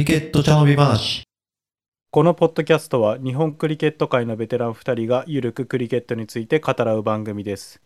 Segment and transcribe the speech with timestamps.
[0.00, 1.24] リケット茶飲み話。
[2.10, 7.82] このポッドキャストは日本クリケット界のベテラン2人がゆるくクリケットについて語らう番組です。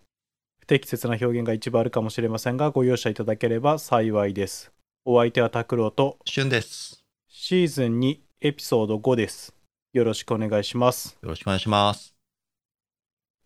[0.60, 4.70] 不適切な表現が一部あるかもしれませんがご容赦いただければ幸いです。
[5.04, 7.04] お相手は拓郎と旬です。
[7.26, 9.52] シーズン2エピソード5です。
[9.92, 11.18] よろしくお願いします。
[11.20, 12.14] よろしくお願いします。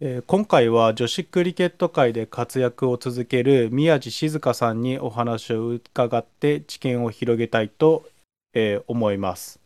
[0.01, 8.05] えー今回は女子クリケット界で活躍を続ける宮地静香さんにお話を伺って知見を広げたいと、
[8.55, 9.61] えー思います。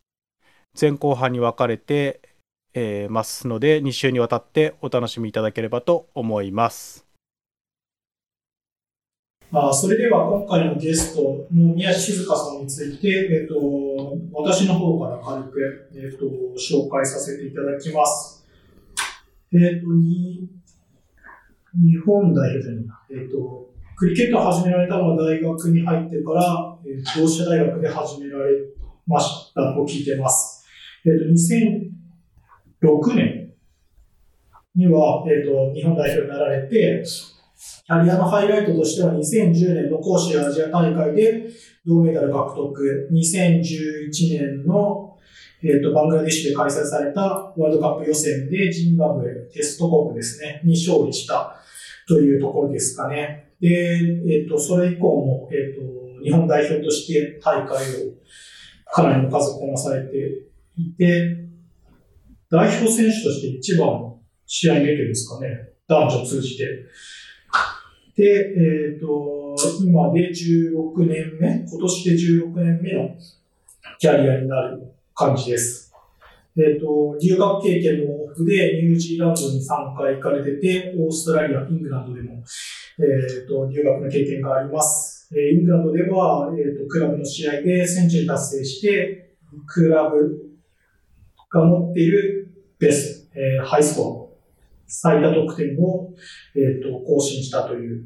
[0.78, 2.20] 前後半に分かれて、
[2.74, 7.06] えーますので2週にわたってお楽しみいただければと思います。
[9.52, 16.24] まあ、それでは今回のゲストの宮地静香さんについて、えっと、私の方から軽く、えっと、
[16.56, 18.46] 紹介させていただきます。
[19.52, 20.48] えっと、に
[21.74, 28.52] 日本代表じゃないな、えっと、クリケットを始められたのは大学に入ってから、えー同志社大学で始められ
[29.06, 30.64] ましたと聞いてます。
[31.04, 31.24] えっと、
[32.84, 33.52] 2006年
[34.74, 37.04] には、えっと、日本代表になられて、
[37.84, 41.48] キャリアのハイライトとしては2010年の甲子アジア大会で
[41.86, 45.16] 銅メダル獲得、2011年の、
[45.62, 51.56] えー、とバングラデシュで開催されたワールドカップ予選でジンバブエ、テスト国ですね、に勝利した
[52.08, 53.52] というところですかね。
[53.60, 57.78] で、えっ、と、それ以降も、えっ、と、日本代表として大会を
[58.92, 60.16] かなりの数こなされて
[60.76, 61.38] いて、
[62.50, 65.48] 代表選手として一番の試合経験ですかね、
[65.88, 66.64] 男女通じて。
[68.14, 73.16] で、えっ、と、今で16年目、今年で16年目の
[73.98, 75.90] キャリアになる感じです。
[76.58, 82.44] えっ、と、留学経験も豊富で、ニュージーランドに3回行かれてて、オーストラリア、イングランドでも、
[82.98, 85.11] えっ、と、留学の経験があります。
[85.34, 89.34] えーイングランドでは、えっ、と、クラブの試合でセンチュリー達成して、
[89.66, 90.58] クラブ
[91.50, 92.48] が持っている
[92.78, 94.42] ベスト、えーハイスコア、
[94.86, 96.10] 最多得点を、
[96.54, 98.04] えっ、と、更新したという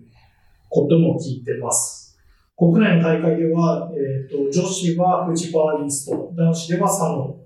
[0.68, 2.16] ことも聞いてます。
[2.56, 7.36] 国内の大会では、えっ、と、女子はフジバーイースト、男子では佐野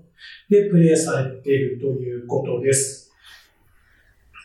[0.49, 3.11] でプレーされているということです。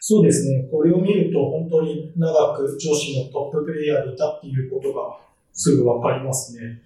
[0.01, 0.69] そうですね。
[0.71, 5.26] これを見ると本当に長く女子のトッププレイヤーでいたっていうことが
[5.57, 6.83] すぐわかりますね。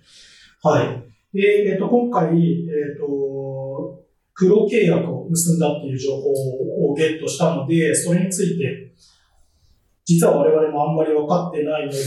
[0.62, 1.36] はい。
[1.36, 4.04] で、えっ、と、今回、えっ、と、
[4.34, 6.30] プロ契約を結んだっていう情報
[6.90, 8.94] をゲットしたので、それについて、
[10.04, 11.98] 実は我々もあんまり分かってないので、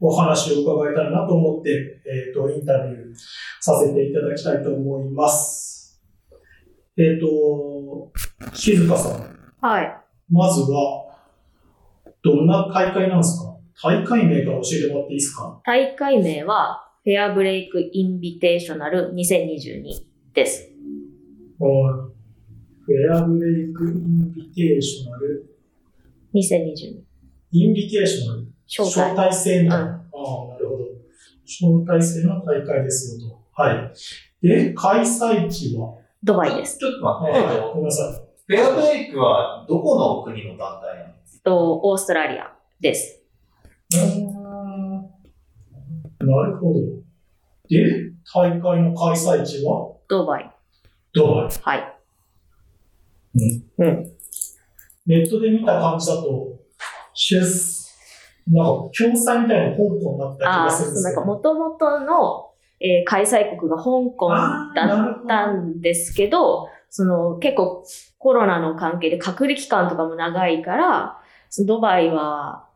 [0.00, 3.14] お話を伺えたらなと思って、えっ、と、インタビュー
[3.60, 6.02] させていただきたいと思います。
[6.96, 8.12] えっ、と、
[8.52, 9.96] 静香さん、はい。
[10.30, 11.04] まずは、
[12.22, 13.53] どんな大会なんですか？
[13.82, 15.60] 大会名から教えてもらっていいですか？
[15.64, 19.82] 大会名は、フェアブレイクインビテーショナル2022
[20.32, 20.70] です。
[21.58, 22.14] はい
[22.86, 25.46] フェアブレイクインビテーショナル、
[26.34, 27.00] 2022。
[27.52, 29.16] インビテーショナル、招待。
[29.16, 30.84] 待制の、うんああ、なるほど。
[31.46, 33.40] 招待制の大会ですよと。
[33.52, 33.90] は
[34.42, 34.46] い。
[34.46, 36.76] で、開催地は、ドバイです。
[36.76, 38.54] ちょっと待って、えっとごめんなさい。
[38.54, 43.23] フェアブレイクはどこの国の団体なのと、オーストラリアです。
[46.20, 46.80] なるほど。
[47.68, 49.92] で、大会の開催地は？
[50.08, 50.50] ドバイ。
[51.12, 51.48] ドバイ。
[51.62, 51.98] はい。
[55.06, 56.58] ネットで見た感じだと、
[57.14, 57.40] 出
[58.48, 61.20] なんか、共催みたいな香港だった気がああ、するんですけど。
[61.20, 62.50] なんか元々の、
[62.80, 63.84] えー開催国が香
[64.16, 67.84] 港だったんですけど、その結構
[68.18, 71.18] コロナの関係で隔離期間とかも長いから、
[71.62, 72.66] ドバイは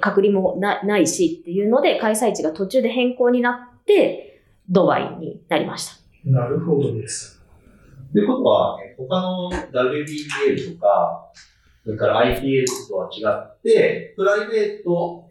[0.00, 5.88] 隔離もなないしっていうので、開催地が途中で変更になって、ドバイになりまし
[6.24, 6.30] た。
[6.30, 7.42] なるほどです。
[8.12, 11.30] ということは、ね、他の WBL とか、
[11.84, 15.28] それから IPL とは違って、プライベート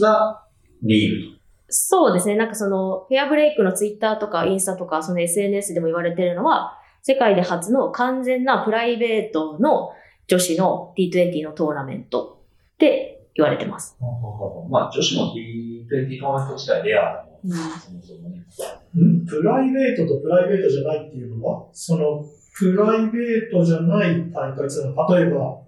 [0.00, 0.44] な
[0.82, 2.36] リーグそうですね。
[2.36, 9.90] なんかその、フェアブレイクのツイッターとかインスタとか、その SNS でも言われてるのは、世界で初の完全なプライベートの
[10.30, 12.40] 女子の T20 のトーナメント
[12.74, 13.96] って言われてます。
[13.98, 14.68] と。
[14.70, 18.38] まあ、女子の T20 トーナメント自体レアうんそもそもね。
[18.38, 19.26] ん？
[19.26, 22.24] プライベートとプライベートじゃないっていうのは、その、
[22.56, 25.58] プライベートじゃない大会っていうのは、例えば、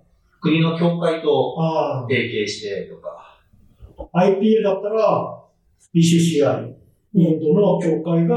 [0.41, 3.41] 国の協会とあ提携してとか、
[4.13, 5.43] あ、IPL だったら、
[5.93, 6.73] BCCI、
[7.15, 8.37] インドの協会が、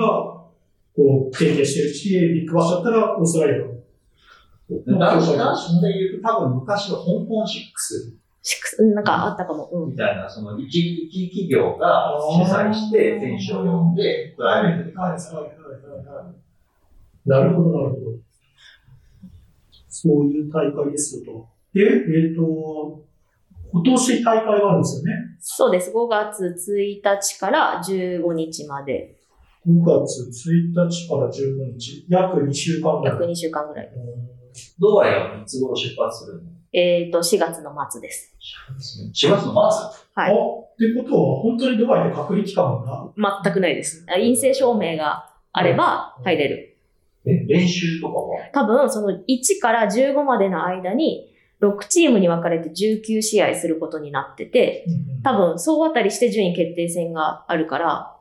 [0.96, 3.75] こう、提携してるし、ビッグバッシュだったら、オーストラリアの。
[4.70, 8.14] 男子男子で言うと多分昔の香港シックス
[8.46, 9.68] しくなんかあったかも。
[9.72, 9.98] うんみ。
[9.98, 10.76] たいな、その一、
[11.12, 15.42] 一企業が主催して選手を呼んで、プライベートで開催する。
[17.26, 18.02] なるほど、なるほど。
[19.88, 21.48] そういう大会ですよと。
[21.74, 23.04] で、えっ、と、
[23.72, 25.12] 今年大会があるんですよね？
[25.40, 25.92] そうです。
[25.92, 29.16] 5月1日から15日まで、
[29.68, 33.16] 5月1日から15日、約2週間ぐらい。
[33.16, 33.90] 約2週間ぐらい。
[34.80, 36.50] ドバイはいつ頃出発するの？
[36.74, 38.36] えっ、と、4月の末です。
[39.14, 40.06] ?4 月の末？
[40.14, 40.32] はい。
[40.32, 43.42] あってことは、本当にドバイで隔離期間が？
[43.44, 44.06] 全くないです。
[44.08, 46.78] 陰性証明があれば入れる。
[47.26, 48.50] え、練習とかは？
[48.54, 51.32] 多分、その1から15までの間に、
[51.62, 54.86] 6チームに分かれて19試合することになってて、
[55.24, 58.16] 多分、総当たりして順位決定戦があるから、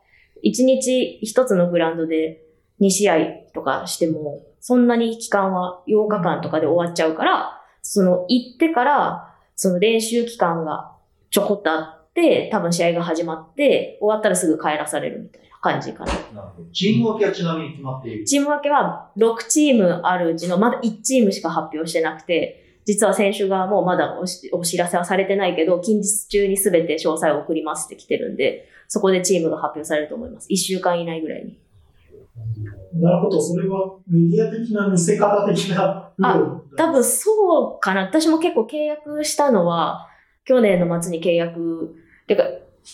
[0.44, 2.44] 1日1つのグラウンドで
[2.80, 3.16] 2試合
[3.52, 10.90] とかしても、そんなに期間は8日間とかで終わっちゃうから、その行ってから、その練習期間が
[11.28, 16.12] ちょこっとあって、多分試合が始まって、終わったらすぐ帰らされるみたいな感じかな。
[16.32, 16.52] な。
[16.72, 18.24] チーム分けはちなみに決まっている？
[18.24, 30.48] チーム分けは6チームあるうちのまだ1チームしか発表してなくて、実は選手側もまだお知らせはされてないけど、近日中に全て詳細を送りますって来てるんで、そこでチームが発表されると思います。
[30.50, 31.58] 1週間以内ぐらいに。
[32.94, 38.02] なるほど、それはメディア的な見せ方的な部分多分そうかな。
[38.02, 40.08] 私も結構契約したのは、
[40.44, 41.96] 去年の末に契約、
[42.26, 42.44] てか、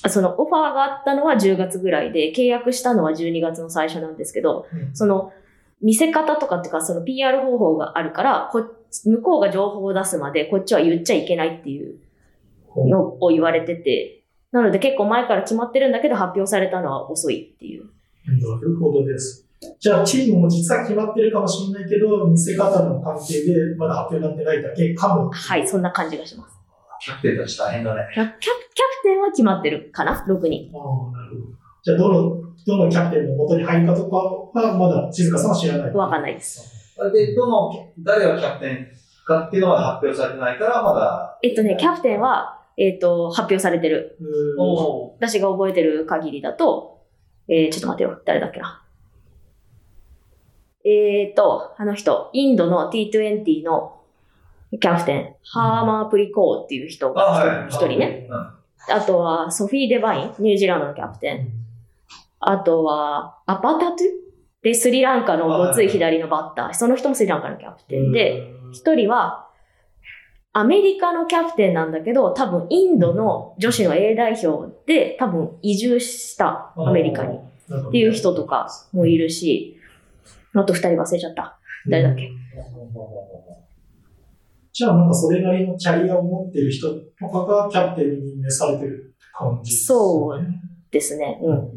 [0.03, 5.33] あそのオファーがあったのは10月ぐらいで、契約したのは12月の最初なんですけど、うんその
[5.83, 8.63] 見せ方とかっていうか、その PR 方法があるから、こ
[9.07, 11.99] 向こうが情報を出すまでこっちは言っちゃいけないっていう
[12.77, 17.85] のを言われてて、なので結構前から決まってるんだけど発表されたのは遅いっていう。
[18.27, 19.50] なるほどです。
[19.79, 25.31] じゃあ、チームも実は決まってるかもしれないけど、見せ方の関係でまだ発表になってないだけかも。
[25.31, 26.57] はい、そんな感じがします。
[27.03, 28.03] キャプテンたち大変だね。
[28.15, 28.53] キャキャキャプ
[29.03, 30.71] テンは決まってるかな ?6 人。
[30.75, 31.61] ああ、なるほど。
[31.83, 35.93] じゃあ、どの、どのキャプテンの元に入るかとかは、まだ静香さんは知らない。
[35.93, 36.97] わかんないです。
[37.13, 38.87] で、どの、誰がキャプテン
[39.27, 41.39] かっていうのは発表されてないから、まだ。
[41.43, 44.19] えっとね、キャプテンは、えっと、発表されてる。
[45.19, 47.07] 私が覚えてる限りだと、
[47.49, 48.23] えー、ちょっと待ってよ。
[48.25, 48.80] 誰だっけな？
[50.85, 54.01] えーと、あの人、インドの T20 の
[54.71, 57.69] キャプテン、ハーマープリコーっていう人あ、がはい。
[57.69, 58.29] 一人ね。
[58.31, 58.95] うん。
[58.95, 61.49] あとは、ソフィー・デバイン、ニュージーランドのキャプテン。
[62.41, 63.97] あとは、アパタトゥ？
[64.63, 66.75] で、スリランカのごつい左のバッター。
[66.75, 69.49] その人もスリランカのキャプテンで、、一人は、
[70.53, 77.41] アメリカのキャプテンなんだけど、多分インドの女子の A 代表で、多分移住したアメリカにっ
[77.89, 79.80] っていう人とかもいるし、
[80.55, 81.59] あと二人忘れちゃった。
[81.89, 82.31] 誰だっけ？
[84.73, 89.87] じゃあ、なんかそれなりのキャリアを持ってる人とかがキャプテンに任命されてる感じですね。
[89.87, 90.47] そう
[90.91, 91.41] ですね。
[91.43, 91.71] うん。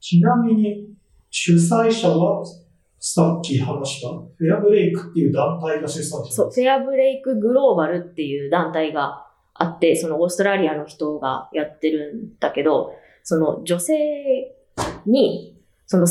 [0.00, 0.88] ちなみに、
[1.30, 2.44] 主催者は、
[2.98, 13.94] さっき話した、フェアブレイクっていう団体が主催者そう、フェアブレイクグローバルっていう団体があって、そのオーストラリアの人がやってるんだけど、その女性
[15.06, 16.06] に、その、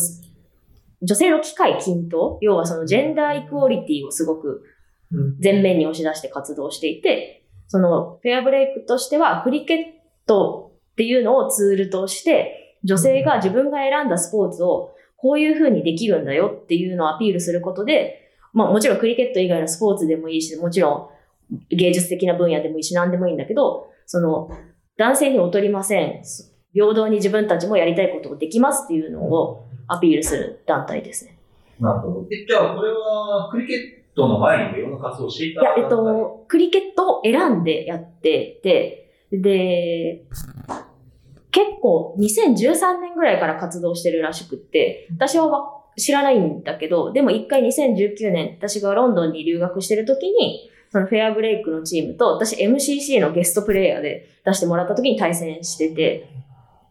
[1.01, 4.63] 女性の機会均等、要はそのジェンダーイクオリティをすごく
[5.11, 9.79] うん前面に押し出して活動していて、そのフェアブレイクとしてはクリケッ
[10.25, 21.11] トっていうのをツールとして、女性が自分が選んだスポーツをこういう風にできるんだよっていうのをアピールすることで、まあもちろんクリケット以外のスポーツでもいいし、もちろ
[21.51, 24.49] ん芸術的な分野でもいいし何でもいいんだけど、その
[24.97, 26.23] 男性に劣りません。
[26.73, 31.37] 平等に自分たちもやりたいことをできますっていうのをアピールする団体ですね。
[31.79, 32.27] なるほど。
[32.31, 40.23] え、じゃあ、これは、クリケットの前にもいろんな活動をしていたいや、えっと、クリケットを選んでやってて、で、
[41.51, 56.29] 結構2013年ぐらいから活動してるらしくって、私はわ知らないんだけど、でも一回2019年、私がロンドンに留学してる時に、そのフェアブレイクのチームと、私 MCC のゲストプレイヤーで出してもらった時に対戦してて、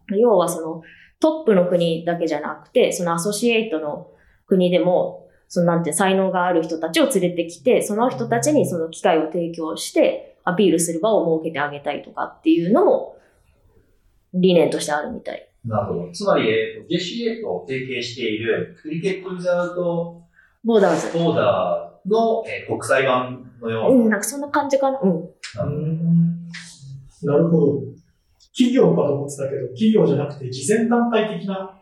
[0.09, 0.83] 要はその
[1.19, 4.07] トップの国だけじゃなくて、そのアソシエイトの
[4.47, 13.17] 国でも、そのなんて才能がある人たちを連れてきて、その人たちにその機会を提供して、アピールする場を設けてあげたいとかっていうのも、
[14.33, 15.49] 理念としてあるみたい。
[15.65, 16.11] なるほど。
[16.11, 20.21] つまり、えっ、と、JCA と提携しているクリケット・ウィザード・
[20.63, 21.17] ボーダーズ。
[21.17, 24.99] ボーダーの、えー国際版のよう、うんなんかそんな感じかな。
[25.01, 25.29] うん
[27.21, 27.81] なるほど。
[28.59, 31.79] 企業かと思ってたけど、企業じゃなくて、慈善団体的な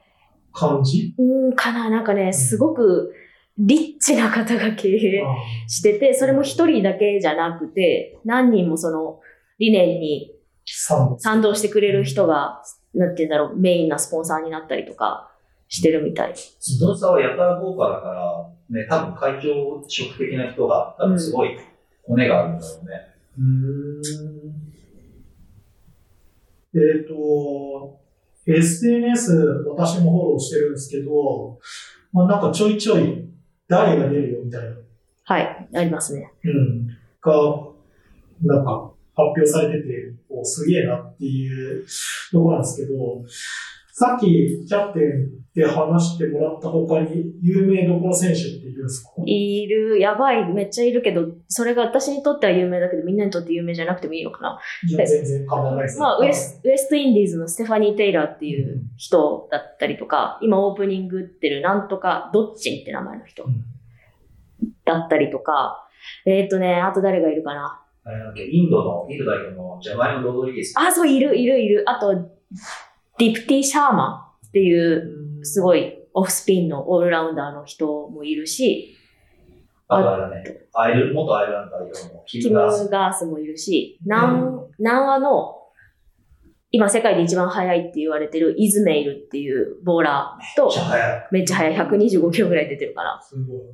[0.53, 1.15] 感じ？
[1.17, 1.89] うん、かな。
[1.89, 3.15] なんかね、すごく
[3.57, 5.23] リッチな方が経営
[5.67, 9.19] してて、それも一人だけじゃなくて、何人もその
[9.57, 10.31] 理念に
[10.65, 12.61] 賛賛同してくれる人が、
[12.93, 15.31] なんて言うんだろう、メインなスポンサーになったりとか
[15.69, 16.33] してるみたい。
[16.35, 21.57] スポンサーはやたら豪華だから、ね、多分会長職的な人が、多分すごい
[22.03, 22.91] 骨があるんだろうね。
[23.39, 24.66] うーん
[26.75, 27.99] えっ、と、
[28.45, 31.59] SNS 私もフォローしてるんですけど、
[32.13, 33.27] まあ、なんかちょいちょい
[33.67, 34.75] 誰が出るよみたいな、
[35.25, 36.31] はい、ありますね。
[36.43, 36.87] うん、
[37.21, 37.67] が、
[38.41, 41.85] なんか発表されてて、おすげえなっていう
[42.31, 43.23] ところなんですけど、
[43.99, 49.09] さっきキャプテンで話してもらった他に有名どころ選手っているんですか？
[49.25, 54.59] いる、やばい、めっちゃいるけど、それが私にとっては有名だけど、みんなにとって有名じゃなくてもいいのかな。
[54.87, 55.99] いや、全然構わないです。
[55.99, 63.65] まあ、ウエスウエストインディーズのステファニー・テイラーっていう人だったりとか、今オープニング打ってるなんとか、ドッチンって名前の人うん
[64.85, 65.89] だったりとか、
[66.27, 67.83] えっ、とね、あと誰がいるかな？
[68.03, 70.75] あれなんだっけ、インドの、インド代表のジャマイモ・ロドリゲス。
[70.77, 71.83] あ、そう、いる、いる、いる。
[71.87, 72.13] あと、
[73.19, 78.95] ディプティ・シャーマンっていう、すごいオフスピンのオールラウンダーの人もいるし、
[79.87, 80.43] あとあれだね、
[80.73, 82.89] アイル、元アイルランド代表のキキム・ム・ガース。
[82.89, 85.55] ガースもいるし、南、南アの、
[86.71, 91.27] 今世界で一番速いって言われてるイズメイルっていうボーラーとめっちゃ、速い。
[91.31, 93.21] めっちゃ速い、125キロぐらい出てるから。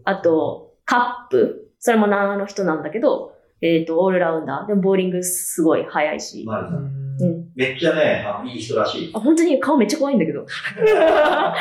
[0.06, 4.68] あと、カップ、それも南アの人なんだけど、えっ、と、オールラウンダー。
[4.68, 6.44] でもボーリングすごい速いし。
[6.46, 7.52] マリさんうん。
[7.56, 9.12] めっちゃね、あのいい人らしい。
[9.14, 10.46] あ、本当に顔めっちゃ怖いんだけど。
[10.46, 11.54] あ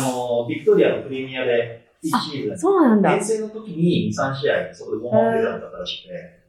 [0.00, 3.24] の、ビクトリアのプレミアで1シーズン、そうなんだ遠。
[3.24, 6.40] 征の時に2、3試合、そこで5万プレーだったらしくて、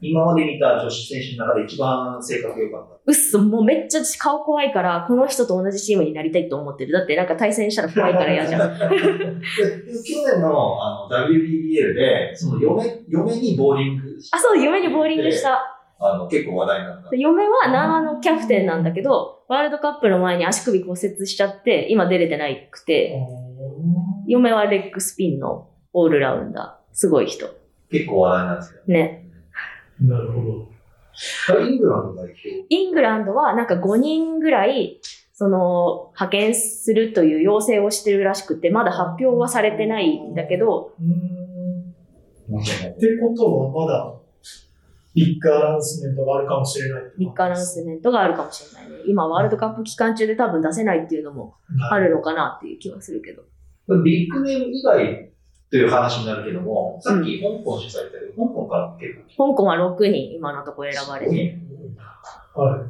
[0.00, 2.94] 今まで見た女子選手の中で一番性格良かった。
[3.04, 6.92] うっそ、もうめっちゃ顔怖いから、この人と同じチームになりたいと思ってる。
[6.92, 8.78] だってなんか対戦したら怖いから嫌じゃん。
[8.78, 15.67] で去年のあの WBBL で、その嫁嫁にボーリングしあ、そう、夢にボーリングした。
[16.00, 17.16] あの結構話題になった。
[17.16, 23.20] 嫁は南アのキャプテンなんだけど、ワールドカップの前に足首骨折しちゃって、今出れてないくて、
[24.26, 26.94] 嫁はレッグスピンのオールラウンダー。
[26.94, 27.48] すごい人。
[27.90, 29.28] 結構話題なんですけね。
[30.00, 30.42] なるほど。
[30.42, 31.60] ど。
[31.60, 32.66] イングランド代表。
[32.68, 35.00] イングランドはなんか5人ぐらい、
[35.32, 44.17] その、派遣するという要請をしてるらしくて、まだ発表はされてないんだけど、うーんってことはまだ
[45.18, 48.96] ビッグアナウンスメントがあるかもしれないビッグアナウンスメントがあるかもしれないね。
[49.06, 51.56] 今、ワールドカップ期間中で多分出せないっていうのも
[51.90, 53.42] あるのかなっていう気はするけど。
[54.04, 55.30] ビッグネーム以外
[55.70, 61.58] という話になるけども、さっき香港主催されてる、香港から結構香港は6人今のところ選ばれて、
[62.54, 62.86] は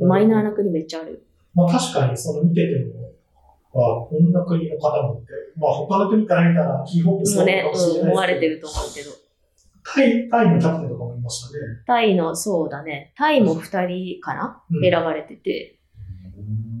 [0.00, 0.04] い。
[0.04, 1.24] マイナーな国めっちゃある。
[1.54, 3.12] まあ確かにその見てても、
[3.74, 9.21] あこんな国の方もって、まあ他の国から見たらキーホップそうかもしれないですけど、うん思われてると思うけど。
[9.84, 11.64] タイ、タイのキャプテンとかもいましたね。
[11.86, 13.12] タイの、そうだね。
[13.16, 15.78] タイも2人かな、うん選ばれてて。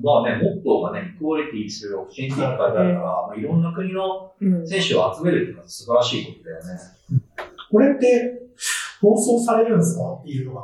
[0.02, 4.66] まあね、モットーがね、イクオリティするオプチュニティって書いてあるから、まあ、いろんな国のうん。
[4.66, 6.80] 選手を集めるっていうのは素晴らしいことだよね。
[7.70, 8.42] これって
[9.00, 10.14] 放送されるんですか？
[10.14, 10.62] っていうのが。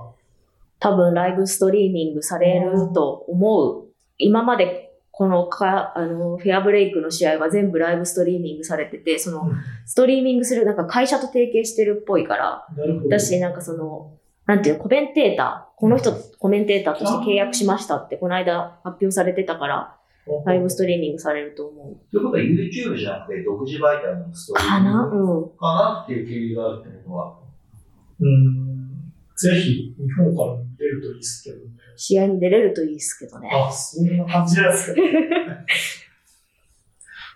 [0.80, 3.87] 多分ライブストリーミングされると思う。
[4.18, 4.88] 今まで
[5.19, 9.51] このか、あの、フェアブレイクの試合は全部ライブストリーミングされてて、その、
[9.85, 13.09] ストリーミングするなんか会社と提携してるっぽいから、なるほど。
[13.09, 14.13] だし、なんかその、
[14.47, 19.97] なんていうの、コメンテーター、この人コメンテーターとして契約しましたって、この間発表されてたから、
[20.45, 21.97] ライブストリーミングされると思う。
[22.13, 25.05] ということは YouTube じゃなくて独自媒体のストーリーかな？
[25.05, 25.49] うん。
[25.59, 27.39] かなっていう経緯があるってことは。
[28.21, 29.13] うん。
[29.35, 31.73] ぜひ日本からも見れるといいですけどね。
[31.99, 33.50] 試合に出れるといいですけどね。
[33.52, 35.00] あ、そんな感じなんですか。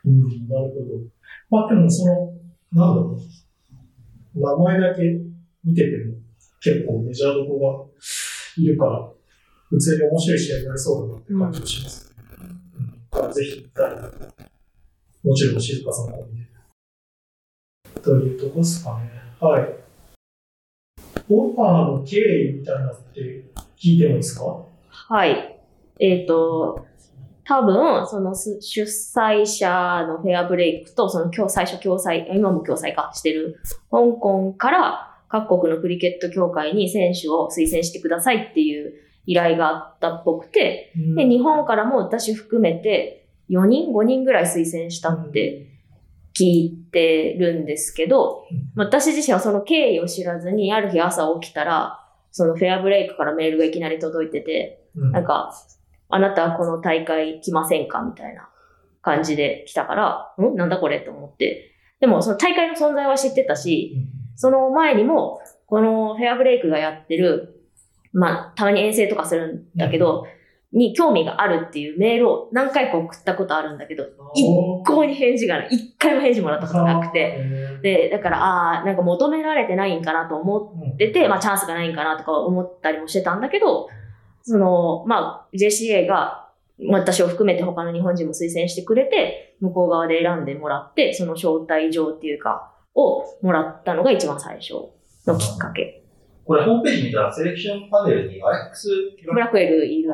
[0.07, 0.85] うん、なるほど。
[1.51, 2.33] まあでもその、
[2.73, 3.19] なんだろ
[4.37, 4.41] う。
[4.41, 5.03] 名前だけ
[5.65, 6.15] 見てても
[6.61, 7.91] 結構メジャーどこ
[8.57, 9.11] がいるから、
[9.69, 12.15] 普通に面白い試合になりそうだなって感じがしますね。
[12.39, 12.89] うん。
[13.11, 14.29] だからぜひ見たいなと。
[15.25, 16.53] もちろん静香さんも見て
[18.01, 19.11] というとこですかね。
[19.41, 19.83] はい。
[21.29, 23.52] オファーの経緯みたいなのって
[23.83, 24.65] 聞いてもいいですか？
[24.91, 25.59] はい。
[25.99, 26.87] えっ、と、
[27.45, 33.59] 多分、そのす主催者のフェアブレイクと、その今日最初共催、今も共催かしてる、
[33.91, 38.93] 香港から各国のクリケット協会に選手を推薦してくださいっていう
[39.27, 45.67] 依頼があったっぽくて、で、日本からも私含めて4人、5人ぐらい推薦したって
[46.39, 51.99] 聞いてるんですけど、まあ私自身はその経緯を知らずに、ある日朝起きたら、
[52.33, 55.55] そのフェアブレイクからメールがいきなり届いてて、うんなんか、
[56.09, 58.49] あなたはこの大会来ませんかみたいな。
[59.03, 61.75] 感じで来たから、んなんだこれと思って。
[62.01, 67.61] でも、その大会の存在は知ってたし、その前にも、このフェアブレイクがやってる、
[68.13, 70.27] まあ、たまに遠征とかするんだけど、
[70.73, 74.45] に興味があるっていうメールを何回か送ったことあるんだけど、一
[74.85, 75.69] 向に返事がない。
[75.71, 77.79] 一回も返事もらったことなくて。
[77.83, 83.89] で、だから、ああ、なんか求められてないんかなと思ってて、まあチャンスがないんかなとか思ったりもしてたんだけど、
[84.43, 86.49] その、まあ JCA が
[86.89, 94.75] 私を含めて他の日本人も推薦してくれて、向こう側で選んでもらって、その招待状っていうか、をもらったのが一番最初
[95.27, 96.03] のきっかけ。
[96.45, 98.89] これホームページ見たらセレクションパネルにアレックス、
[99.25, 100.11] ブラックエルいる。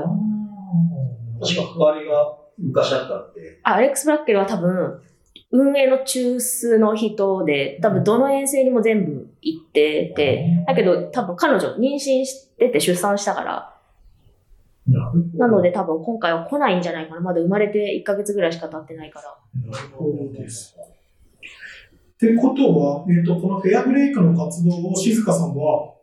[1.41, 3.61] 確か関わりが昔あったって。
[3.63, 5.01] あアレックス・ブラックエルは多分、
[5.51, 13.75] 運営の中枢の人で、多分どの遠征にも全部行ってて、だけど多分彼女妊娠してて出産したから、
[15.35, 17.21] なので多分今回は来ないんじゃないかな。
[17.21, 19.71] まだ生まれて1ヶ月ぐらいしか経ってないから。
[19.71, 20.77] なるほどです。
[20.79, 25.95] ってことは、えっ、と、このフェアブレイクの活動を静香さんは、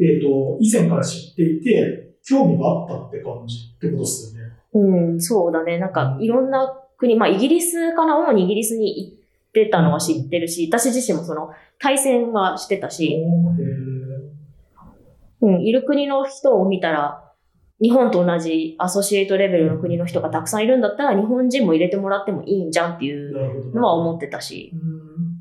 [0.00, 3.67] えっ、と、以前から知っていて、興味があったって感じ？
[3.78, 4.52] ってことですよね。
[4.74, 5.78] うん、そうだね。
[5.78, 9.18] なんかいろんな国、まあイギリスかな、主にイギリスに行っ
[9.52, 13.24] てたのは知ってるし、私自身もその対戦はしてたし、へ
[15.40, 17.24] うん、いる国の人を見たら、
[17.80, 23.72] 日本と同じアソシエイトレベルの国の人がたくさんいるんだったら、日本人も入れてもらってもいいんじゃんっていーう。
[23.74, 24.72] のは思ってたし。
[24.74, 25.38] うん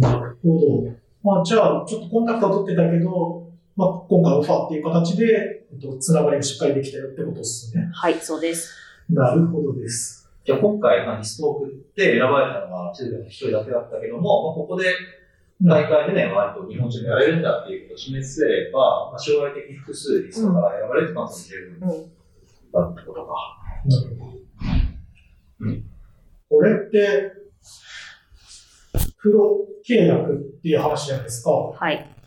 [0.00, 0.90] なるほど。
[1.22, 3.39] まあ、じゃあ、ちょっとコンタクトは取ってたけど、
[3.80, 7.88] まあ、今回オファーっていう形で、えっと、つながりがしっかりできたよってことですね。
[7.94, 8.74] はい、そうです。
[9.08, 10.30] なるほどです。
[10.44, 14.92] じゃあ今回、まあ、リストを送って選ばれたのはチルの一人だけだったけども、まあ、ここで
[15.62, 22.12] 大会でね、割と日本人がやれるんだっていうことを示せれば、まあ、将来的に複数リストから選ばれる可能性も十分うん。
[22.72, 23.32] だってことか。
[23.86, 24.40] なるほど。
[26.50, 27.32] これって、
[29.22, 31.50] プロ契約っていう話じゃないですか。
[31.50, 32.19] はい。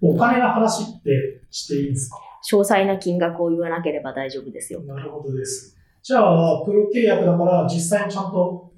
[0.00, 2.16] お金の話ってしていいんですか？
[2.50, 4.80] 詳細な金額を言わなければ大丈夫ですよ。
[4.82, 5.76] なるほどです。
[6.02, 8.72] じゃあ、プロ契約だから実際にちゃんと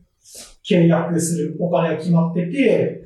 [0.68, 3.04] 契約するお金が決まってて、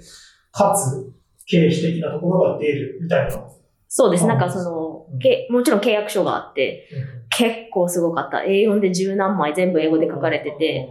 [0.52, 1.12] かつ
[1.46, 3.42] 経費的なところが出るみたいな。
[3.88, 4.24] そうです。
[4.24, 6.88] あなんかそのうん、けもちろん契約書があって、
[7.36, 8.38] 結構すごかった。
[8.38, 10.88] A4 で十何枚全部英語で書かれてて、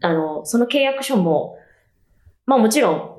[0.00, 1.56] あの、その契約書も、
[2.46, 3.11] まあもちろん、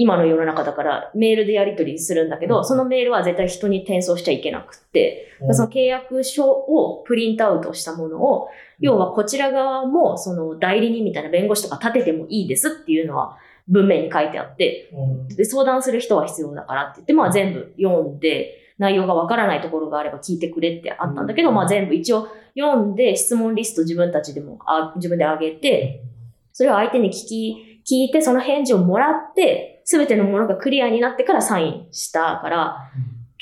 [0.00, 2.64] 今の世の中だからメールでやり取りするんだけど、うん。
[2.64, 5.54] そのメールは絶対人に転送しちゃいけなくって、うん。
[5.54, 15.28] その契約書をプリントアウトしたものを、要はこちら側もその代理人みたいな弁護士とか立ててもいいですっていうのは文面に書いてあって、うん。
[15.28, 21.56] で相談する人は必要だからって言って、まあ全部読んで、内容がわからないところがあれば聞いてくれってあったんだけど、うん。
[21.56, 26.04] まあ全部一応読んで質問リスト自分たちでもあ自分で上げて、
[26.52, 32.90] それを相手に聞き、聞いてその返事をもらって、すべてのものがクリアになってからサインしたから、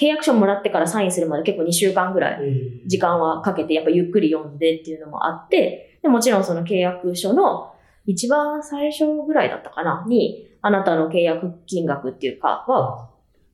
[0.00, 7.74] 契約書もらってからサインするまで結構2週間ぐらいえー時間はかけてやっぱゆっくり読んでっていうのもあって、でもちろんその契約書の
[8.06, 13.11] 一番最初ぐらいだったかなに、あなたの契約金額っていうかは、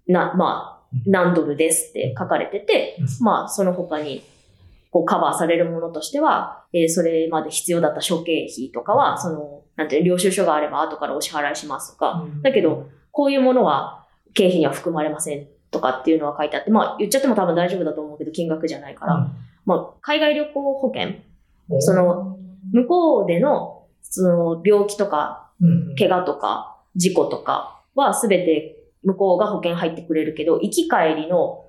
[0.06, 4.22] な、まあ、何ドルですって書かれてて、まあその他に
[4.90, 19.30] こうカバーされるものとしては、えーそれまで必要だった諸経費とかは、その、なんて領収書があれば後からお支払いしますとか、だけど、こういうものは経費には含まれませんとかっていうのは書いてあって、まあ言っちゃっても多分大丈夫だと思うけど、金額じゃないから、
[19.64, 21.08] まあ海外旅行保険、
[21.70, 22.38] うんその、
[22.72, 25.94] 向こうでの、その病気とか、うん。
[25.96, 31.64] 怪我とか、事故とかはすべて向こうが保険入ってくれるけど、行き帰りの。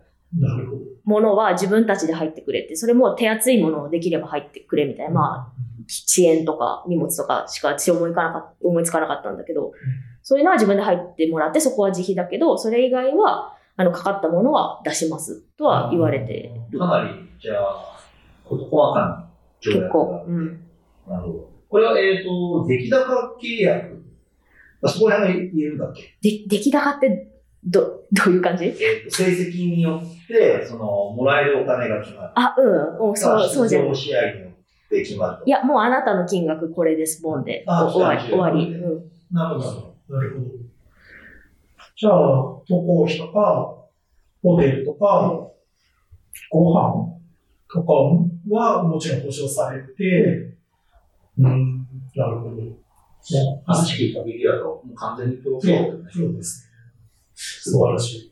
[1.06, 5.54] ものは自分たちで入ってくれって、それも手厚いものをできれば入ってくれみたいな、まあ、
[5.86, 9.74] 遅延とか荷物とかしか私思いかなかっ思いつかなかったんだけど、
[10.22, 16.80] そういうのは自分で入ってもらって、そこは自費だけど、それ以外は、あの、かかったものは出しますとは言われてる。
[16.80, 17.10] かなり、
[17.42, 18.00] じゃあ、
[18.46, 20.26] 事細かな条約が結構。
[20.28, 20.60] うん。
[21.08, 21.50] なるほど。
[21.68, 24.04] これは、えっ、と、出来高契約。
[24.84, 26.02] あそこら辺が言えるんだっけ？
[26.22, 27.33] で、出来高って、
[27.66, 28.66] ど、 どういう感じ？
[28.66, 32.32] えーと成績によって、その、もらえるお金が決まる。
[32.36, 33.12] あ、うん。
[33.12, 33.96] おそう、そうじゃない。
[33.96, 35.46] 試合によって決まると。
[35.46, 37.64] いや、もうあなたの金額これです、ボンで。
[37.68, 38.74] 終わり、終わり。
[38.80, 39.36] そううん。
[39.36, 39.96] なるほど。
[40.10, 40.46] なるほど。
[41.96, 43.76] じゃあ、渡航費とか、
[44.42, 45.48] ホテルとか、
[46.52, 47.14] ご飯
[47.72, 47.94] とか
[48.50, 50.54] はもちろん保証されて、
[51.38, 52.56] うん、なるほど。
[52.56, 56.73] ね話聞いた限りだと、もう完全にプロフェッショナル、プロですね。
[57.62, 58.32] 素晴らしい。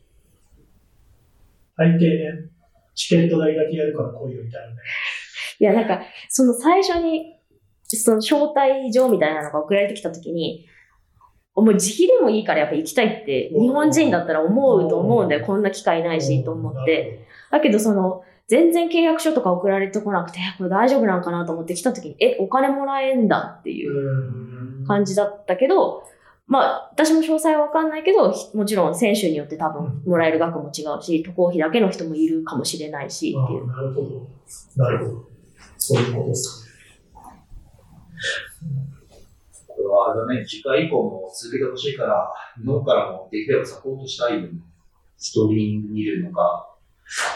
[1.76, 2.50] 大抵ね、
[2.94, 4.76] チケット代だけやるから来いよみたいなね。
[5.58, 7.38] いや、なんか、その最初に
[7.96, 10.66] その招待状みたいなのが送られてきたときに、
[11.54, 15.44] もう自費でもいいからやっぱ行きたいって、日本人だったら思うと思うんだよ。
[15.44, 17.26] こんな機会ないし、と思って。
[17.50, 26.02] だけどその、全然契約書とか送られてこなくて、これ大丈夫なんかなと思って来たときに、え、お金もらえんだっていううん感じだったけど、
[26.46, 33.70] まあ、私も詳細はわかんないけど、ひもちろん選手によって多分もらえる額も違うし、渡航費だけの人もいるかもしれないしっていう。
[33.70, 34.28] あなるほど。
[34.76, 35.24] なるほど。
[35.78, 36.68] そういうことです
[39.66, 44.60] これはあれだね、次回以降も続けてほしいから、日本からもできればサポートしたいよね。
[45.16, 46.76] ストリーミング見るのか、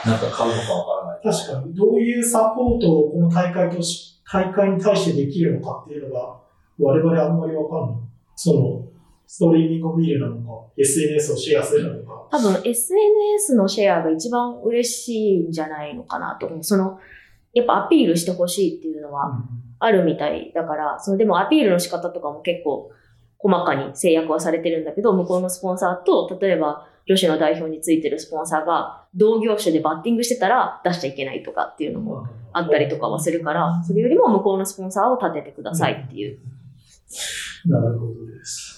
[0.05, 1.37] なんか買うのかわからない。
[1.37, 6.41] 確かに、どういうサポートをこの大会とし、大会に対してできるのかっていうのが、
[6.79, 8.01] 我々あんまりわかんない。
[8.35, 8.86] その、
[9.27, 12.29] ストリーミングを見るなのか、SNS をシェアするなのか。
[12.31, 16.65] 多分 SNS のシェアが一番嬉しいんじゃないのかなと思う。
[16.65, 16.99] その、
[17.53, 19.43] やっぱアピールしてほしいっていうのは
[19.79, 22.91] あるみたいだから、そのでもアピールの仕方とかも結構
[23.39, 36.39] 細かに制約はされてるんだけど、向こうのスポンサーと、例えば女子の代表についてるスポンサーが同業種でバッティングしてたら出しちゃいけないとかっていうのもあったりとかはするから、それよりも向こうのスポンサーを立ててくださいっていう。
[37.67, 38.76] なるほどです。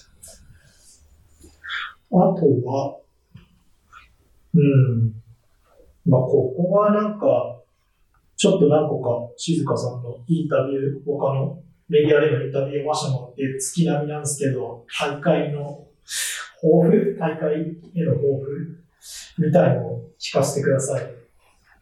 [2.11, 2.99] あとは、
[4.53, 5.13] うん。
[6.05, 7.59] まあ、ここはなんか、
[8.35, 15.87] ちょっと何個か静香さんのインタビュー、他のメディアでのインタビュー読ませてもらって、月並みなんですけど、大会の
[16.61, 17.17] 抱負？
[17.19, 18.83] 大会への抱負
[19.37, 21.03] みたいのを聞かせてください。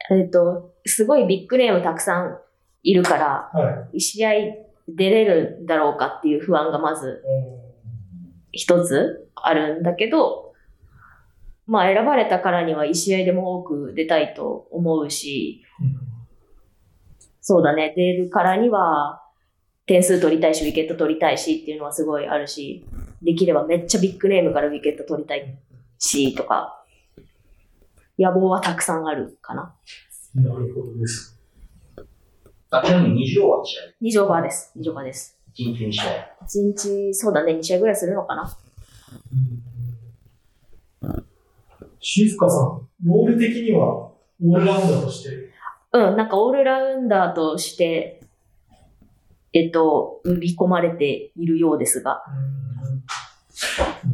[0.10, 2.38] えっと、すごいビッグネームたくさん
[2.84, 4.00] いるから、はい。
[4.02, 4.32] 試合
[4.88, 7.22] 出れるんだろうかっていう不安がまず
[8.58, 10.54] 一つあるんだけど、
[11.68, 15.64] まあ選ばれたからには一試合でも多く出たいと思うし、
[17.40, 19.22] そうだね、出るからには
[19.86, 22.84] 点数取りたいし、ウィケット取りたいしっていうのはすごいあるし、
[23.22, 25.58] できればめっちゃビッグネームからウィケット取りたい
[26.00, 26.84] し、とか、
[28.18, 29.76] 野望はたくさんあるかな。
[30.34, 31.40] なるほどです。
[32.70, 34.74] あちなみに20オーバーの試合、2オーバーです。
[34.78, 35.37] 2オーバーです。
[35.58, 36.04] 1日に試合。
[36.46, 36.62] 1
[37.10, 38.58] 日、そうだね、2試合ぐらいするのかな。
[42.00, 44.12] 静香さん、ロール的には
[44.44, 45.52] オールラウンダーとして、
[45.94, 48.22] うん、なんかオールラウンダーとして、
[49.54, 52.24] えっと、売り込まれているようですが、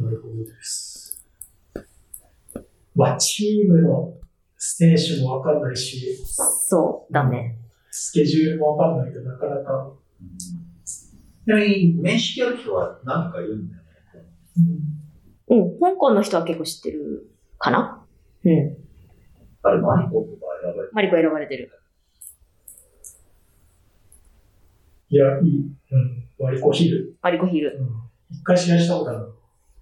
[0.02, 1.24] なるほどです。
[2.96, 4.14] まあ、チームの
[4.58, 7.58] 選手もわかんないし、そうだね。
[7.92, 9.92] スケジュールもわかんないとなかなか。
[11.46, 13.90] ちなみに、面識ある人は何かいるんだよね。
[15.50, 18.06] うん、香港の人は結構知ってるかな？
[18.46, 18.78] うん。
[19.64, 21.70] あれ、マリコとか選ばれてマリコ選ばれてる。
[25.10, 25.72] いや、いい。
[25.92, 26.30] うん。
[26.40, 27.16] 割りコヒル。
[27.22, 27.78] マリコヒル。
[27.78, 27.88] うん。
[28.32, 29.34] 一回試合したことある。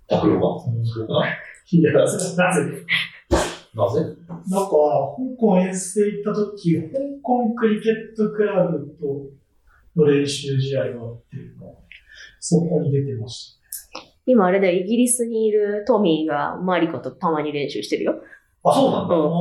[0.08, 0.63] た黒が？
[0.65, 1.24] うんそうか
[1.71, 2.17] いや、なぜ？
[2.36, 2.86] なぜ？
[3.74, 4.78] なんか、香
[5.39, 6.89] 港遠征行った時、香
[7.21, 9.30] 港クリケットクラブと
[9.95, 11.38] の練習試合があって、
[12.39, 13.58] そこに出てまし
[14.25, 18.21] 今あれだよ、イギリスにいるトミーがマリコとたまに練習してるよ。
[18.63, 19.13] あ、そうなんた。
[19.13, 19.19] だ。
[19.19, 19.32] うん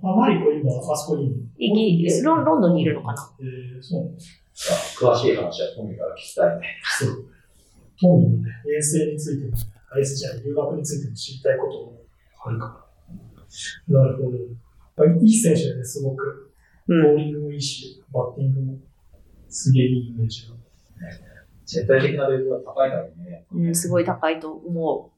[0.00, 1.36] ああ、マリコ今、あそこにいる。
[1.58, 3.32] イギロンロンドンにいるのかな？
[3.40, 6.66] えー、そうなんです詳しい話はトミーから聞きたいね。
[6.98, 7.24] そう。
[8.00, 9.56] トミーのね、遠征についても、
[9.90, 12.02] あれじゃ留学についても知りたいことも
[12.44, 12.84] あるか
[13.88, 13.98] ら。
[14.00, 15.04] なるほど。
[15.04, 16.52] あいい選手だね、すごく。
[16.88, 17.02] うん。
[17.02, 18.78] ボーリングもいいし、バッティングも
[19.48, 20.54] すげえいいイメージだ。
[21.64, 23.44] 絶対的なレベルが高いだろうね。
[23.52, 25.12] うん、すごい高いと思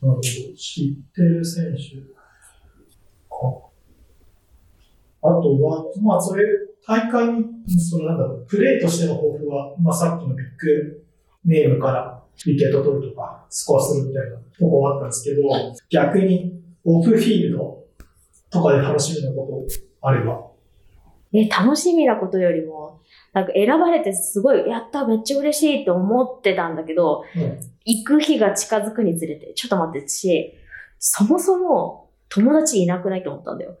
[0.00, 0.20] なるほど。
[0.20, 1.96] 知ってる選手
[3.28, 3.72] か。
[5.22, 6.44] あとは、まあ、それ、
[6.86, 11.04] 大会に、そのなんだろう、プレーとしての抱負は、まあ、さっきのビッグ
[11.44, 15.42] ネームからウィケット取るとか、スコアするみたいなとこはあったんですけど、
[15.90, 17.84] 逆に、オフフィールド
[18.50, 19.66] とかで楽しみなこ
[20.00, 20.51] とあれば。
[21.32, 21.36] う。
[21.36, 23.00] ね、楽しみなことよりも、
[23.32, 27.60] なんか選ばれてすごい、やった、めっちゃ嬉しいと思ってたんだけど、うん。
[27.84, 30.54] 行く日が近づくにつれて、ちょっと待って、私、
[30.98, 33.76] そもそも友達いなくないと思ったんだよ。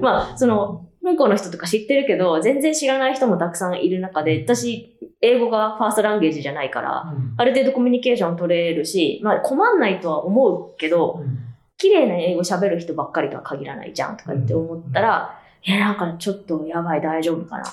[0.00, 11.38] まあ、その、香港の人とか知ってるけど、全然知らない人もたくさんいる中で、私、英語がファーストランゲージじゃないから、うんある程度コミュニケーション取れるし、まあ困んないとは思うけど、うん
[11.76, 17.64] 綺麗な英語喋る人ばっかりとは限らないじゃんとかって思ったら、え、なんかちょっとやばい、大丈夫かな。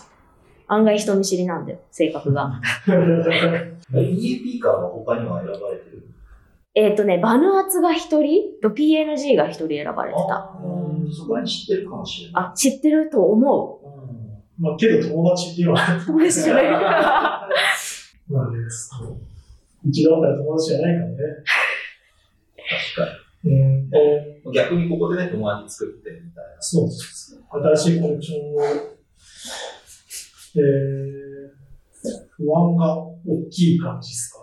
[0.67, 2.61] 案外人見知りなんだよ、性格が。
[2.87, 6.03] EAP から他には選ばれてる？
[6.73, 10.51] えっ、とね、バヌアツが一人、と PNG が一人選ばれてた。
[11.13, 12.45] そこら辺知ってるかもしれない。
[12.45, 13.85] あ、知ってると思う。
[13.85, 14.11] うん
[14.57, 16.69] まあ、けど友達っていうのは、友達じゃない。
[16.71, 18.57] まあね、
[19.89, 21.15] 一度会ったら友達じゃないからね。
[22.95, 23.89] 確かうん。
[24.53, 26.61] 逆にここでね、友達作ってみたいな。
[26.61, 27.41] そうです。
[27.49, 28.61] 新しいコレクションを、
[30.55, 30.61] えー、
[32.37, 33.15] 不安が大
[33.49, 34.39] きい感じですか？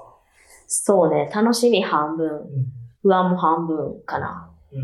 [0.67, 2.47] そうね、楽しみ半分、うん
[3.01, 4.51] 不安も半分かな。
[4.73, 4.81] うん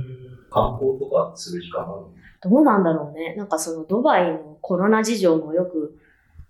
[0.51, 2.05] 観光とかする時間ある
[2.49, 3.35] どうなんだろうね。
[3.37, 5.99] なんかそのドバイのコロナ事情もよく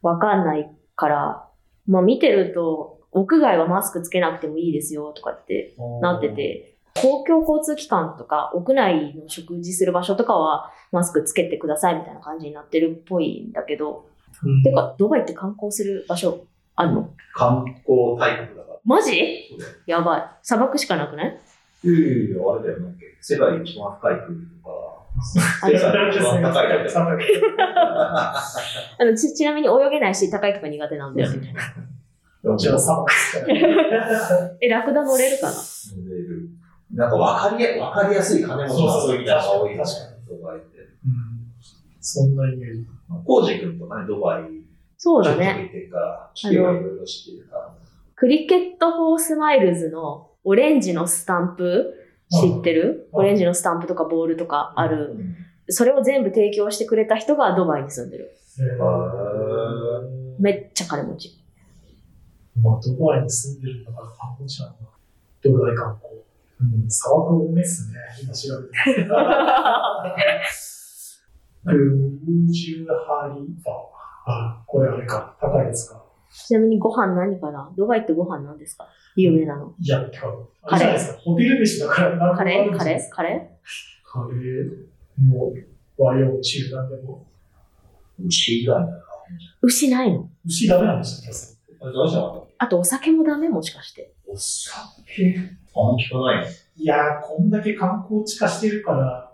[0.02, 1.48] わかんないから、
[1.86, 6.28] まあ見てると、屋外はマスクつけなくてもいいですよとかってなって。
[6.28, 14.06] て、公共交通機関とか屋内の食事する場所とかはマスクつけてくださいみたいな感じになってるっぽいんだけど、
[14.42, 14.62] うん。
[14.62, 16.44] てか、ドバイって観光する場所
[16.76, 17.10] あるの？
[17.34, 18.78] 観光大国だから。
[18.84, 19.50] マジ？
[19.86, 20.24] やばい。
[20.42, 21.40] 砂漠しかなくない？
[21.84, 24.70] いやいやいや、あれだよ、なんか世界一番深い国とか、
[25.62, 27.00] あ世界一番高いとこ
[28.98, 31.54] あのちちなみに泳げないし、高いとこ苦手なんだよね。
[32.58, 33.56] じゃあ、サマですから。
[34.60, 35.52] え、ラクダ乗れるかな？
[36.94, 39.92] なんか分かりや、分かりやすい金持ちの遊びみたいなのが多い確か
[40.28, 40.78] ドバイって。
[40.78, 41.44] うん
[42.00, 42.86] そんなイメージ。
[43.24, 44.42] コージ君とかね、ドバイ、
[44.98, 45.46] そうだね。
[45.46, 47.74] ちょっと行ってるから、聞けばいろいろ知ってるから。
[48.14, 51.94] Cricket for Smiles のオレンジのスタンプ
[52.30, 53.08] 知ってる？
[53.12, 55.16] うんオレンジのスタンプとかボールとかある。
[55.68, 58.36] それを全部提供してくれた人がドバイに住んでる。
[58.58, 61.40] えーめっちゃ金持ち。
[62.60, 64.76] まあ、ドバイに住んでるんだから観光地なんだ。
[65.42, 66.13] ドバイ観光。
[66.72, 67.98] うん、砂漠多めっすね。
[68.22, 69.08] 今調べて。
[71.64, 73.70] ブージュハリファ。
[74.26, 75.36] あ、これあれか。
[75.40, 76.02] 高いやつか？
[76.30, 77.72] ちなみにご飯何かな？
[77.76, 78.88] ドバイってご飯何ですか？
[79.16, 79.74] 有名なの。
[79.78, 80.26] いや、てか、
[80.62, 81.20] あれじゃないですか。
[81.20, 83.08] ホテル飯だから何カレーカレー？
[83.10, 83.58] カレ
[84.04, 85.22] カレー？
[85.22, 85.52] も
[85.96, 87.26] 和洋中なんでも。
[88.26, 88.92] 牛以外だな。
[88.92, 89.00] ー
[89.62, 91.53] 牛ないの牛ダメなんでしたっけあれ、
[91.92, 92.46] どうしたの？
[92.58, 94.12] あとお酒もダメもしかして。
[94.26, 95.36] お酒？
[95.76, 96.50] あんま聞かないね。
[96.76, 99.30] いやー、こんだけ観光地化してるから、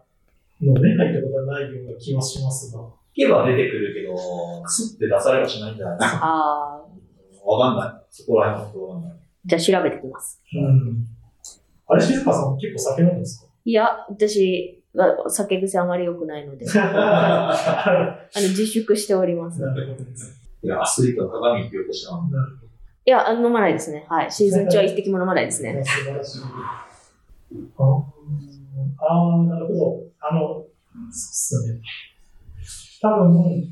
[0.62, 2.82] 飲めないってことはないような気はしますが。
[2.82, 4.14] 聞けば出てくるけど、
[4.62, 5.98] クスって出されはしないんじゃない？
[5.98, 6.20] かな。
[6.22, 8.04] あー、わかんない。
[8.10, 9.12] そこら辺はわかんない。
[9.46, 10.40] じゃあ調べてきます。
[10.54, 11.06] うん。
[11.88, 16.80] あれ、静香さん結構酒飲むんですいや、私は酒癖あまり良くないので、か
[17.52, 19.60] あの自粛しております。
[19.60, 20.39] なるほどです。
[20.62, 22.04] いや、アスリートの鏡って言おうとし。
[22.06, 22.70] なるほど。
[23.06, 24.06] いや、あの飲まないですね。
[24.08, 24.30] はい。
[24.30, 25.82] シーズン中は一滴も飲まないですね。
[25.84, 26.40] 素晴らしい。
[27.78, 28.02] あー
[28.98, 30.02] あー、なるほど。
[30.20, 30.64] あの、そう
[31.08, 31.80] っすね。
[33.00, 33.64] 多分、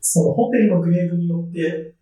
[0.00, 1.94] そのホテルのグレードによって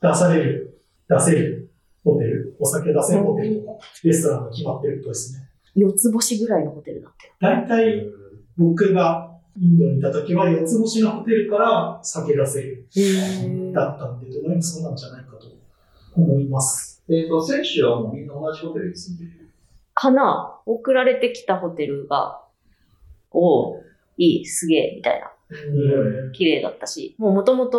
[0.00, 1.70] 出される、出せる
[2.04, 5.48] ホテル、お酒出せるホテルとか、レストランが決まってるとですね。
[5.74, 7.32] 四つ星ぐらいのホテルだって。
[7.40, 8.06] 大体、
[8.56, 12.86] 僕がインドにいた時は四つ星のホテルから酒出せる
[13.72, 15.46] だったんで、どこにもそうなんじゃないかと
[16.14, 17.02] 思います。
[17.08, 19.48] えっ、と、選手はもうみんな同じホテルに住んでいる。
[19.94, 22.42] かな送られてきたホテルが、
[23.30, 23.82] おう
[24.18, 25.30] いい、すげえ、みたいな。
[25.48, 27.70] うん綺麗だったし、もう元々、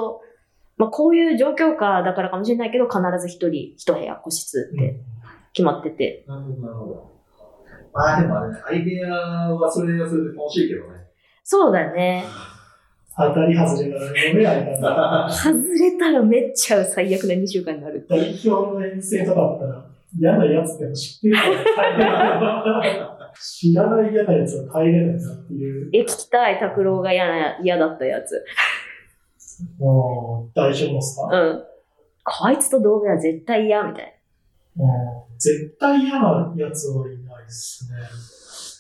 [0.78, 5.00] まあこういう状況下だからかもしれないけど、必ず一人一部屋個室って
[5.54, 6.24] 決まってて。
[6.28, 7.18] なるほど、なるほど。
[7.94, 9.10] まあでもあれね、アイデア
[9.54, 11.07] はそれはそれで楽しいけどね。
[11.50, 12.26] そうだね。
[13.16, 18.06] 当たり外れが飲めないから、外れたらめっちゃ最悪な2週間になる。
[18.10, 19.86] 代表の遠征とかだったら、
[20.20, 21.42] 嫌なやつでも知ってるか
[21.94, 23.16] ら。
[23.42, 28.44] 知らない嫌なやつは帰れないなっていう、え、聞きたい、拓郎が嫌な、嫌だったやつ。
[29.80, 31.64] もう代表のさ、うん。
[32.26, 34.20] こいつと同部屋絶対嫌、みたい
[34.76, 38.00] もう絶対嫌なやつはいないですね。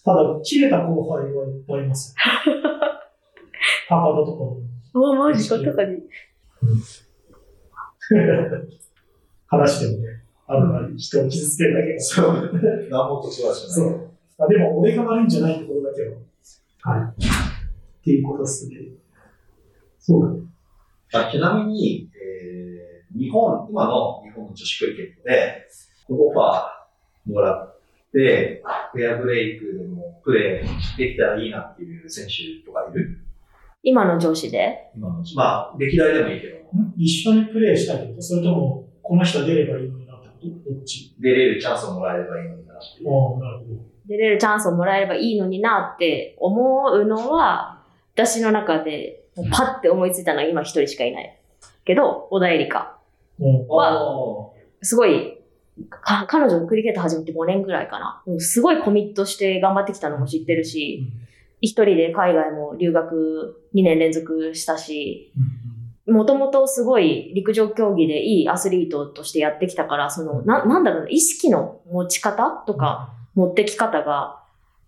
[0.07, 2.23] ただ、切れた後輩はいっぱいいますよ。
[3.89, 4.61] 高田とかも。
[4.93, 5.11] な。
[5.11, 6.01] おマジか、とかに。
[9.47, 12.51] 話でもね、あんまり人を傷つけるだけがそう。
[12.89, 13.53] 何も得はしない。
[13.53, 14.09] そう。
[14.37, 16.15] あでも、俺が悪いんじゃないところだけは。
[16.99, 17.09] はい。
[17.09, 17.15] っ
[18.01, 18.75] ていうことですね。
[19.99, 20.39] そうだね。
[21.15, 25.67] あちなみに、えー、日本、今の日本の女子クリケットで、
[26.07, 27.76] オファーもらって、
[28.11, 28.61] フェ
[29.13, 33.19] アブレイクでもプレーできたらいいなっていう選手とかいる？
[33.83, 34.89] 今の上司で？
[34.95, 40.33] 今の、まあ、歴代でもいいけど、ん一緒にプレイしたいってことそれとも、この人出ればいいのになってこ
[40.65, 40.73] と？
[40.73, 41.15] どっち？
[41.19, 43.09] 出れるチャンスをもらえればいいのになっていう。
[43.09, 43.69] ああ、なるほど。
[44.07, 47.83] 出れるチャンスをもらえればいいのになって思うのは、
[48.15, 51.39] 私の中で、パッて思いついたのは今一人しかいない。
[51.85, 52.97] けど、小田絵里香。
[53.39, 55.36] うんはすごい、か
[56.27, 58.23] 彼女がクリケット始めて5年ぐらいかな。
[58.39, 61.07] すごいコミットして頑張ってきたのも知ってるし、
[61.61, 65.33] 一人で海外も留学2年連続したし、
[66.07, 74.41] もともとすごい陸上競技でいいアスリートとしてやってきたから、その、な、なんだろうな、意識の持ち方とか、持ってき方が、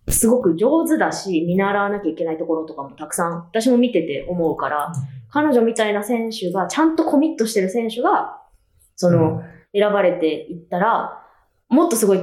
[0.08, 4.92] すごく上手だし、見習わなきゃいけないところとかもたくさん、私も見てて思うから、
[5.30, 8.40] 彼女みたいな選手が、ちゃんとコミットしてる選手が、
[8.96, 9.42] その、
[9.74, 11.22] 選ばれていったら、
[11.68, 12.20] もっとすごい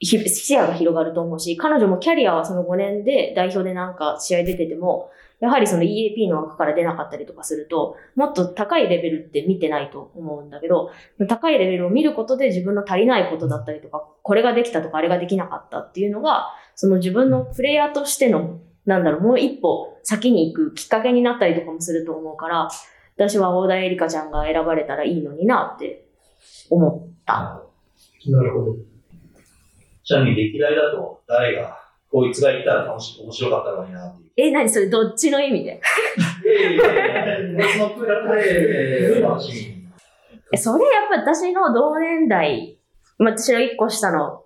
[0.00, 10.90] 視野が広がると思うし、彼女もキャリアはその5年で代表でなんか試合出てても、やはりその EAP の枠から出なかったりとかすると、もっと高いレベルって見てないと思うんだけど、
[11.28, 22.68] 高いレベルを見ることで自分の足りないことだったりとか、これができたとかあれができなかったっていうのが、その自分のプレイヤーとしての、なんだろう、もう一歩先に行くきっかけになったりとかもすると思うから、
[23.16, 26.07] 私は大田絵里香ちゃんが選ばれたらいいのになって
[26.70, 27.62] 思った。
[28.30, 28.76] なるほど。
[30.04, 31.78] ちなみに歴代だと誰が、
[32.10, 34.30] こいつがいたら楽し面白かったのになっていう。
[34.36, 35.80] え、何それどっちの意味で？
[40.56, 42.78] それやっぱ私の同年代、
[43.18, 44.44] まあ私の一個下の、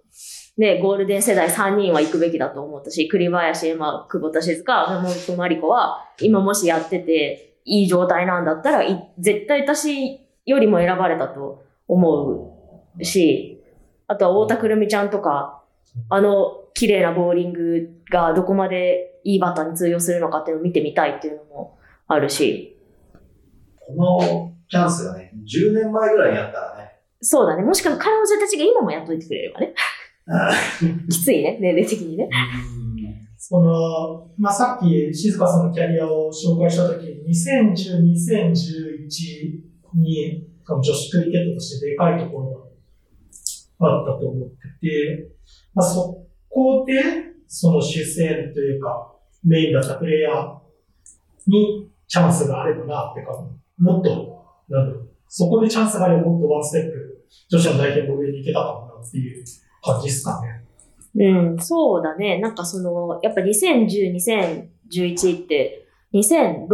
[0.56, 13.62] ね、ゴールデン世代3人は行くべきだと思ったし、栗林、今、久保田静香、山本真理子は、今もしやってて、いい状態なんだったら、い絶対私よりも選ばれたと思うし、
[14.06, 15.62] あとは太田くるみちゃんとか、
[16.08, 22.78] あの綺麗なボーリングがどこまでいいバッターに通用するのかっていうのを見てみたいっていうのもあるし、
[23.78, 27.62] このチャンスがね、10年前ぐらいにあったらね、そうだね。
[27.62, 29.74] もしくは彼女たちが今もやっといてくれればね。
[31.08, 32.28] きついね、年齢的にね。
[33.44, 39.60] その、まあ、さっき静香さんのキャリアを紹介したときに、2010、2011
[39.94, 42.70] に、その女子クリケットとしてでかいところ
[43.80, 45.28] があったと思ってて、
[45.74, 47.02] まあ、そこで、
[47.46, 49.12] その主戦というか、
[49.44, 50.58] メインだったプレイヤー
[51.46, 53.32] にチャンスがあればなってか、
[53.78, 59.44] もっと、なん、そこでチャンスがあればもっとワンステップ、女子の代表の上に行けたかもなっていう
[59.82, 60.62] 感じですかね。
[61.14, 62.38] うん、そうだね。
[62.40, 64.14] なんかその、やっぱ2010、
[64.90, 66.68] 2011って、2006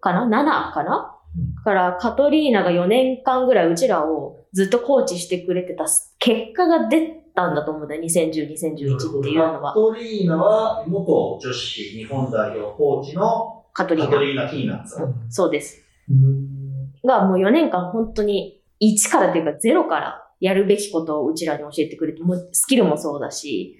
[0.00, 1.15] かな ?7 かな？
[1.38, 5.86] うんからカトリーナが4年間ぐらいうちらをずっとコーチしてくれてた
[6.18, 8.02] 結果が出たんだと思うんだよ。
[8.02, 9.72] 2010、2011っていうのは。
[9.72, 14.10] カトリーナは元女子日本代表コーチのカトリーナ。
[14.10, 15.14] カトリーナ・キーナンですよ。
[15.28, 15.82] そうです。
[16.08, 16.56] うん
[17.04, 23.78] がもう4年間本当に1からというか0からやるべきことをうちらに教えてくれて、もうスキルもそうだし、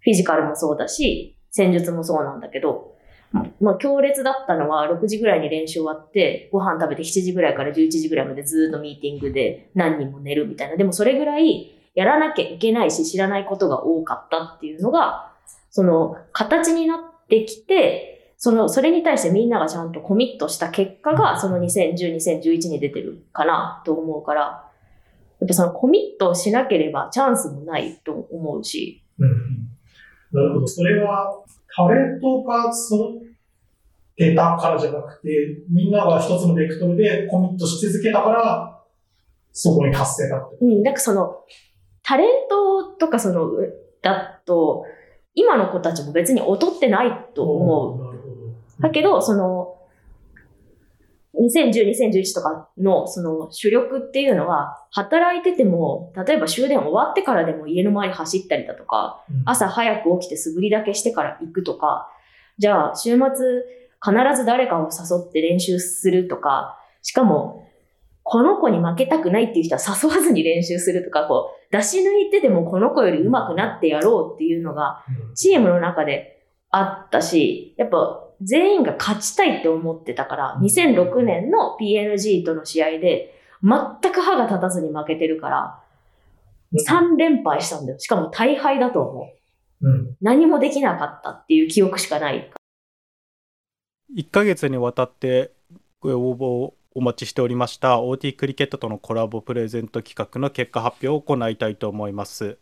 [0.00, 2.91] フィジカルもそうだし、戦術もそうなんだけど、
[3.60, 10.76] まあ強烈だったのは6時ぐらいに練習終わって、ご飯食べて7時ぐらいから11時ぐらいまでずっとミーティングで何人も寝るみたいな。
[10.76, 15.32] でもそれぐらいやらなきゃいけないし知らないことが多かったっていうのが、
[15.70, 24.68] その形になってきて、その、それに対してみんながちゃんとコミットした結果が、その2010、2011に出てるかなと思うから、
[25.38, 29.68] やっぱそのコミットしなければチャンスもないと思うし、うん
[30.32, 30.66] なるほど。
[30.66, 33.22] それは、タレントが揃っ
[34.16, 38.82] てたからじゃなくて、みんなが一つのベクトルでコミットし続けたから、
[39.52, 40.56] そこに達成だって。
[40.60, 41.36] うん、なんかその、
[42.02, 44.84] タレントとかその、うだと、
[45.34, 48.04] 今の子たちも別に劣ってないと思う。
[48.04, 48.34] なるほど。
[48.80, 49.76] だけど、その、
[51.42, 62.08] 2010、2011とかのその主力っていうのは、働いてても、例えば終電終わってからでも家の周り走ったりだとか、うん、朝早く起きて素振りだけしてから行くとか、
[62.58, 63.26] じゃあ週末
[64.04, 67.68] 必ず誰かを誘って練習するとか、しかも、
[68.24, 75.34] この子に負けたくないっていう人は誘わずに練習するとか、こう、出し抜いてでもこの子より上手くなってやろうっていうのが、うん。
[75.34, 85.78] チームの中であったし、やっぱ全員が勝ちたいって思ってたから、2006年の PNG との試合で、全く歯が立たずに負けてるから、
[86.72, 87.98] 3連敗したんだよ。
[87.98, 89.32] しかも大敗だと思
[89.80, 89.88] う。
[89.88, 90.16] うん。
[90.20, 92.50] 何もできなかったっていう記憶しかない。
[94.16, 95.52] 1ヶ月にわたって
[96.00, 102.58] ご応募をお待ちしておりました OT クリケットとのコラボプレゼント企画の結果発表を行いたいと思います。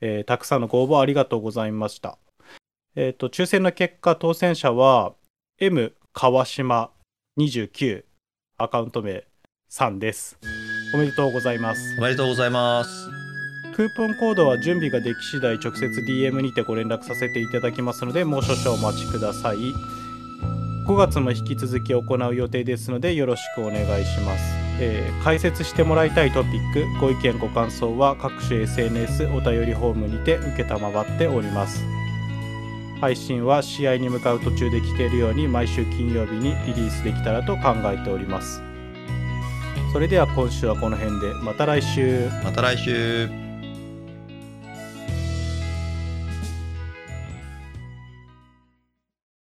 [0.00, 2.18] えーたくさんのご応募ありがとうございました。
[2.98, 5.12] えっ、と、抽選の結果、当選者は
[5.60, 6.90] M 川島
[7.38, 8.04] 29
[8.56, 9.24] アカウント名
[9.68, 10.38] さんです。
[10.94, 11.96] おめでとうございます。
[11.98, 12.90] おめでとうございます。
[13.74, 19.58] クーポンコードは準備ができ次第直接 DM にてご連絡させていただきますのでもう少々お待ちください
[20.86, 24.42] 5月も引き続き行う予定ですのでよろしくお願いします、
[24.80, 31.84] えー解説してもらいたいトピックご意見ご感想は各種 SNS お便りフォームにて承っております
[33.00, 38.62] 配信は試合に向かう途中で聞けるように毎週金曜日にリリースできたらと考えております。
[39.92, 41.34] それでは今週はこの辺で。
[41.42, 42.28] また来週。
[42.44, 43.45] また来週。